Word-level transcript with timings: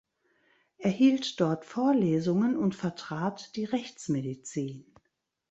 Er 0.79 0.89
hielt 0.89 1.39
dort 1.41 1.63
Vorlesungen 1.63 2.57
und 2.57 2.73
vertrat 2.73 3.55
die 3.55 3.65
Rechtsmedizin. 3.65 4.95